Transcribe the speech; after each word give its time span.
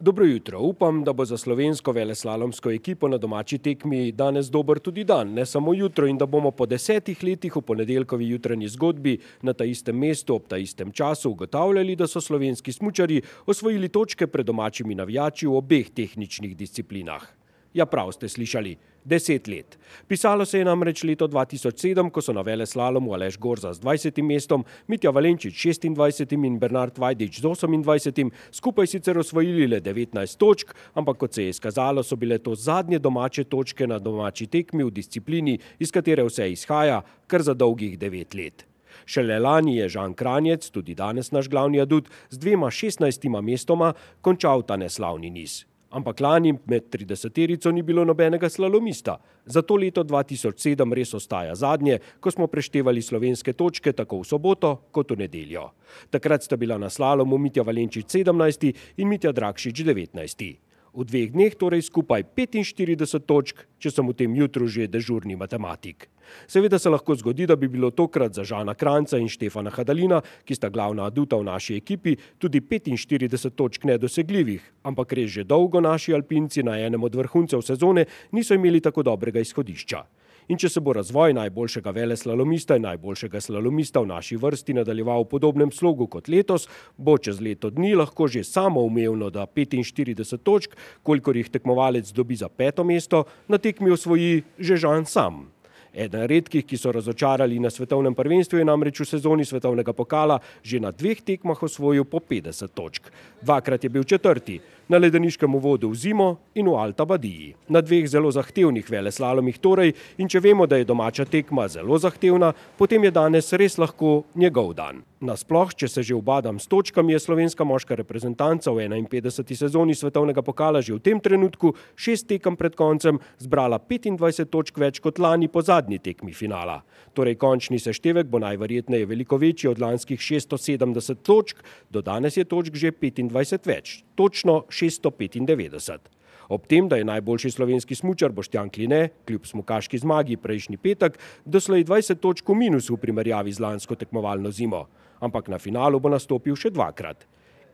Dobro 0.00 0.24
jutro. 0.24 0.60
Upam, 0.60 1.04
da 1.04 1.12
bo 1.12 1.24
za 1.24 1.36
slovensko 1.36 1.92
veleslalomsko 1.92 2.70
ekipo 2.70 3.08
na 3.08 3.18
domači 3.18 3.58
tekmi 3.58 4.12
danes 4.12 4.46
dober 4.46 4.78
tudi 4.78 5.04
dan, 5.04 5.32
ne 5.34 5.46
samo 5.46 5.74
jutro 5.74 6.06
in 6.06 6.18
da 6.18 6.26
bomo 6.26 6.50
po 6.50 6.66
desetih 6.66 7.24
letih 7.24 7.56
v 7.56 7.60
ponedeljkovi 7.60 8.28
jutranji 8.28 8.68
zgodbi 8.68 9.18
na 9.42 9.52
ta 9.52 9.64
istem 9.64 9.98
mestu 9.98 10.34
ob 10.34 10.46
ta 10.48 10.56
istem 10.56 10.92
času 10.92 11.30
ugotavljali, 11.30 11.96
da 11.96 12.06
so 12.06 12.20
slovenski 12.20 12.72
smučari 12.72 13.22
osvojili 13.46 13.88
točke 13.88 14.26
pred 14.26 14.46
domačimi 14.46 14.94
navijači 14.94 15.46
v 15.46 15.56
obeh 15.56 15.90
tehničnih 15.90 16.56
disciplinah. 16.56 17.37
Ja, 17.74 17.84
prav 17.86 18.12
ste 18.16 18.28
slišali, 18.28 18.76
deset 19.04 19.48
let. 19.48 19.78
Pisalo 20.08 20.44
se 20.44 20.58
je 20.58 20.64
namreč 20.64 21.02
leto 21.04 21.28
2007, 21.28 22.10
ko 22.10 22.22
so 22.24 22.32
na 22.32 22.40
vele 22.40 22.66
slalomu 22.66 23.12
Aleš 23.12 23.36
Gorza 23.38 23.74
z 23.74 23.80
20. 23.80 24.22
mestom, 24.24 24.64
Mitja 24.86 25.10
Valenčič 25.10 25.52
26. 25.52 26.32
in 26.46 26.58
Bernard 26.58 26.98
Vajdič 26.98 27.40
z 27.40 27.44
28. 27.44 28.30
skupaj 28.50 28.86
sicer 28.86 29.18
osvojili 29.18 29.66
le 29.66 29.80
19 29.80 30.36
točk, 30.38 30.72
ampak 30.94 31.16
kot 31.16 31.34
se 31.34 31.44
je 31.44 31.48
izkazalo, 31.48 32.02
so 32.02 32.16
bile 32.16 32.38
to 32.38 32.54
zadnje 32.54 32.98
domače 32.98 33.44
točke 33.44 33.86
na 33.86 33.98
domači 33.98 34.46
tekmi 34.46 34.84
v 34.84 34.90
disciplini, 34.90 35.58
iz 35.78 35.92
katere 35.92 36.24
vse 36.24 36.50
izhaja, 36.52 37.02
kar 37.26 37.42
za 37.42 37.54
dolgih 37.54 37.98
devet 37.98 38.34
let. 38.34 38.64
Šele 39.04 39.38
lani 39.38 39.76
je 39.76 39.88
Žan 39.88 40.14
Kranjec, 40.14 40.70
tudi 40.70 40.94
danes 40.94 41.32
naš 41.32 41.48
glavni 41.48 41.80
adut, 41.80 42.08
z 42.30 42.38
dvema 42.38 42.70
16. 42.72 43.28
mestoma 43.42 43.92
končal 44.20 44.62
ta 44.62 44.76
neslavni 44.76 45.30
niz. 45.30 45.64
Ampak 45.90 46.20
lani 46.20 46.52
med 46.52 46.90
30-terico 46.92 47.70
ni 47.72 47.82
bilo 47.82 48.04
nobenega 48.04 48.48
slalomista. 48.48 49.16
Zato 49.46 49.76
leto 49.76 50.02
2007 50.04 50.92
res 50.94 51.14
ostaja 51.16 51.54
zadnje, 51.54 51.96
ko 52.20 52.30
smo 52.30 52.46
preštevali 52.46 53.02
slovenske 53.02 53.54
točke 53.56 53.94
tako 53.96 54.20
v 54.20 54.28
soboto 54.28 54.74
kot 54.92 55.16
v 55.16 55.24
nedeljo. 55.24 55.70
Takrat 56.12 56.44
sta 56.44 56.60
bila 56.60 56.76
na 56.78 56.90
slalomu 56.92 57.38
Mitja 57.38 57.64
Valenčič 57.64 58.04
17. 58.04 58.72
in 59.00 59.08
Mitja 59.08 59.32
Drakšič 59.32 59.80
19. 59.80 60.68
V 60.92 61.04
dveh 61.08 61.32
dneh 61.32 61.56
torej 61.56 61.88
skupaj 61.88 62.24
45 62.36 63.24
točk, 63.24 63.64
če 63.80 63.88
sem 63.88 64.04
v 64.04 64.12
tem 64.12 64.36
jutru 64.36 64.68
že 64.68 64.88
dežurni 64.92 65.40
matematik. 65.40 66.12
Seveda 66.46 66.78
se 66.78 66.90
lahko 66.90 67.14
zgodi, 67.14 67.46
da 67.46 67.56
bi 67.56 67.68
bilo 67.68 67.90
tokrat 67.90 68.34
za 68.34 68.44
Žana 68.44 68.74
Kranca 68.74 69.18
in 69.18 69.28
Štefana 69.28 69.70
Hadalina, 69.70 70.20
ki 70.44 70.54
sta 70.54 70.68
glavna 70.68 71.06
aduta 71.06 71.36
v 71.36 71.48
naši 71.48 71.76
ekipi, 71.76 72.16
tudi 72.38 72.60
45 72.60 73.50
točk 73.50 73.84
nedosegljivih, 73.84 74.62
ampak 74.82 75.12
res 75.12 75.30
že 75.30 75.44
dolgo 75.44 75.80
naši 75.80 76.14
alpinci 76.14 76.62
na 76.62 76.78
enem 76.80 77.02
od 77.04 77.14
vrhuncev 77.14 77.62
sezone 77.62 78.06
niso 78.32 78.54
imeli 78.54 78.80
tako 78.80 79.02
dobrega 79.02 79.40
izhodišča. 79.40 80.04
In 80.48 80.56
če 80.56 80.70
se 80.72 80.80
bo 80.80 80.94
razvoj 80.96 81.34
najboljšega 81.36 81.92
veleslalomista 81.92 82.78
in 82.78 82.86
najboljšega 82.88 83.40
slalomista 83.44 84.00
v 84.00 84.08
naši 84.08 84.38
vrsti 84.40 84.78
nadaljeval 84.78 85.26
v 85.26 85.28
podobnem 85.34 85.72
slogu 85.74 86.06
kot 86.08 86.30
letos, 86.32 86.64
bo 86.96 87.18
čez 87.20 87.42
leto 87.44 87.68
dni 87.68 87.92
lahko 88.00 88.30
že 88.32 88.46
samo 88.48 88.80
umevno, 88.80 89.28
da 89.28 89.44
45 89.44 90.40
točk, 90.40 90.72
kolikor 91.04 91.36
jih 91.36 91.52
tekmovalec 91.52 92.08
dobi 92.16 92.40
za 92.40 92.48
peto 92.48 92.84
mesto, 92.84 93.26
na 93.48 93.60
tekmi 93.60 93.92
osvoji 93.92 94.42
že 94.56 94.80
Žan 94.80 95.04
sam. 95.04 95.57
Eden 95.94 96.26
redkih, 96.28 96.66
ki 96.66 96.76
so 96.76 96.92
razočarali 96.92 97.58
na 97.58 97.70
svetovnem 97.70 98.14
prvenstvu, 98.14 98.58
je 98.58 98.64
namreč 98.64 99.00
v 99.00 99.08
sezoni 99.08 99.44
svetovnega 99.44 99.92
pokala 99.92 100.38
že 100.62 100.80
na 100.80 100.90
dveh 100.90 101.20
tekmah 101.22 101.62
osvojil 101.62 102.04
po 102.04 102.20
50 102.20 102.74
točk. 102.74 103.10
Dvakrat 103.42 103.84
je 103.84 103.90
bil 103.90 104.04
četrti, 104.04 104.60
na 104.88 104.98
ledeniškem 104.98 105.54
uvodu 105.54 105.88
v 105.88 105.94
zimo 105.94 106.28
in 106.54 106.66
v 106.68 106.76
Alta 106.76 107.04
Badiji. 107.04 107.54
Na 107.68 107.80
dveh 107.80 108.08
zelo 108.08 108.30
zahtevnih 108.32 108.88
veleslalomih 108.90 109.58
torej 109.60 109.92
in 110.18 110.28
če 110.28 110.40
vemo, 110.40 110.66
da 110.66 110.80
je 110.80 110.88
domača 110.88 111.28
tekma 111.28 111.68
zelo 111.68 111.98
zahtevna, 111.98 112.54
potem 112.78 113.04
je 113.04 113.12
danes 113.12 113.52
res 113.52 113.78
lahko 113.78 114.24
njegov 114.34 114.74
dan. 114.74 115.04
Nasploh, 115.20 115.74
če 115.74 115.88
se 115.90 116.02
že 116.06 116.14
obadam 116.14 116.60
s 116.62 116.70
točkami, 116.70 117.12
je 117.12 117.18
slovenska 117.18 117.64
moška 117.66 117.96
reprezentanca 117.98 118.70
v 118.70 118.86
51. 118.86 119.56
sezoni 119.56 119.94
svetovnega 119.94 120.42
pokala 120.42 120.80
že 120.80 120.94
v 120.94 121.02
tem 121.02 121.20
trenutku 121.20 121.74
šest 121.98 122.28
tekem 122.30 122.56
pred 122.56 122.78
koncem 122.78 123.18
zbrala 123.42 123.78
25 123.82 124.46
točk 124.46 124.78
več 124.78 125.00
kot 125.02 125.18
lani 125.18 125.48
po 125.48 125.62
zadnji 125.62 125.98
tekmi 125.98 126.32
finala. 126.32 126.82
Torej, 127.18 127.34
končni 127.34 127.82
seštevek 127.82 128.30
bo 128.30 128.38
najverjetneje 128.38 129.06
veliko 129.06 129.36
večji 129.36 129.70
od 129.70 129.82
lanskih 129.82 130.20
670 130.20 131.18
točk, 131.26 131.58
do 131.90 132.02
danes 132.02 132.36
je 132.36 132.44
točk 132.46 132.78
že 132.78 132.92
25 132.94 133.66
več, 133.66 134.04
točno 134.18 134.64
695. 134.66 136.14
Ob 136.48 136.64
tem, 136.66 136.88
da 136.88 136.96
je 136.96 137.04
najboljši 137.04 137.50
slovenski 137.54 137.94
smučar 137.94 138.32
Boštjan 138.32 138.72
Kline, 138.72 139.10
kljub 139.28 139.46
smukaški 139.46 140.00
zmagi 140.00 140.40
prejšnji 140.40 140.80
petek, 140.80 141.18
doslej 141.44 141.84
20 141.84 142.18
točk 142.24 142.48
v 142.48 142.56
minusu 142.66 142.96
v 142.96 143.04
primerjavi 143.04 143.52
z 143.52 143.62
lansko 143.62 143.94
tekmovalno 144.00 144.50
zimo 144.50 144.88
ampak 145.20 145.48
na 145.48 145.58
finalu 145.58 146.00
bo 146.00 146.10
nastopil 146.10 146.56
še 146.56 146.70
dvakrat. 146.74 147.26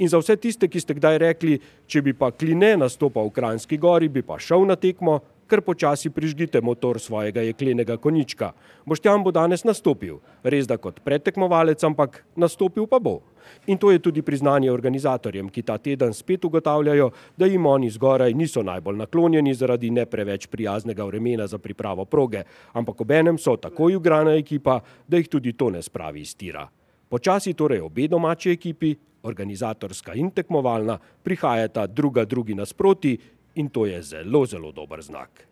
In 0.03 0.11
za 0.11 0.19
vse 0.19 0.35
tiste, 0.43 0.67
ki 0.67 0.81
ste 0.83 0.97
kdaj 0.99 1.21
rekli, 1.23 1.55
če 1.87 2.03
bi 2.03 2.17
pa 2.19 2.33
Kline 2.35 2.75
nastopal 2.81 3.31
v 3.31 3.37
Kranjski 3.37 3.79
gori, 3.79 4.11
bi 4.11 4.25
pa 4.27 4.41
šel 4.43 4.67
na 4.67 4.75
tekmo, 4.75 5.21
kar 5.47 5.61
počasi 5.61 6.11
prižgite 6.11 6.61
motor 6.61 7.01
svojega 7.01 7.43
jeklenega 7.43 7.97
konička. 7.97 8.53
Boštjan 8.87 9.25
bo 9.25 9.31
danes 9.31 9.65
nastopil, 9.65 10.19
res 10.43 10.67
da 10.67 10.77
kot 10.77 11.01
predtekmovalec, 11.05 11.85
ampak 11.85 12.25
nastopil 12.37 12.87
pa 12.87 12.99
bo. 12.99 13.21
In 13.67 13.79
to 13.79 13.91
je 13.91 13.99
tudi 13.99 14.23
priznanje 14.23 14.73
organizatorjem, 14.73 15.49
ki 15.49 15.63
ta 15.63 15.79
teden 15.79 16.15
spet 16.15 16.45
ugotavljajo, 16.45 17.11
da 17.37 17.47
jim 17.47 17.67
oni 17.67 17.91
zgoraj 17.91 18.35
niso 18.35 18.63
najbolj 18.63 18.97
naklonjeni 19.05 19.55
zaradi 19.55 19.91
ne 19.91 20.07
preveč 20.07 20.47
prijaznega 20.47 21.05
vremena 21.05 21.47
za 21.47 21.59
pripravo 21.59 22.05
proge, 22.05 22.45
ampak 22.73 23.01
obenem 23.01 23.39
so 23.39 23.57
tako 23.57 23.91
ugrana 23.97 24.37
ekipa, 24.37 24.81
da 25.09 25.17
jih 25.17 25.29
tudi 25.29 25.53
to 25.53 25.71
ne 25.71 25.83
spravi 25.83 26.21
iz 26.21 26.37
tira. 26.37 26.69
Počasi 27.09 27.55
torej 27.55 27.81
obe 27.85 28.09
domači 28.09 28.51
ekipi, 28.51 28.95
organizatorska 29.25 30.15
in 30.15 30.31
tekmovalna, 30.31 30.99
prihajata 31.23 31.87
druga 31.87 32.25
drugi 32.25 32.55
nasproti 32.55 33.19
in 33.55 33.71
to 33.71 33.87
je 33.87 34.03
zelo, 34.03 34.47
zelo 34.47 34.73
dober 34.73 35.03
znak. 35.03 35.47